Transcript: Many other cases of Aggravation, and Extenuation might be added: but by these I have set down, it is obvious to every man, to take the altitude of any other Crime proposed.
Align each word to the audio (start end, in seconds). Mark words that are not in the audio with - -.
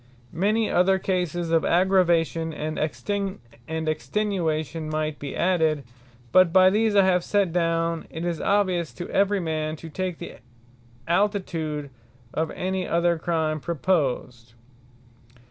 Many 0.33 0.67
other 0.67 0.97
cases 0.97 1.51
of 1.51 1.63
Aggravation, 1.63 2.53
and 2.55 2.79
Extenuation 2.79 4.89
might 4.89 5.19
be 5.19 5.35
added: 5.35 5.83
but 6.31 6.51
by 6.51 6.71
these 6.71 6.95
I 6.95 7.05
have 7.05 7.23
set 7.23 7.53
down, 7.53 8.07
it 8.09 8.25
is 8.25 8.41
obvious 8.41 8.93
to 8.93 9.07
every 9.11 9.39
man, 9.39 9.75
to 9.75 9.89
take 9.91 10.17
the 10.17 10.37
altitude 11.07 11.91
of 12.33 12.49
any 12.55 12.87
other 12.87 13.19
Crime 13.19 13.59
proposed. 13.59 14.55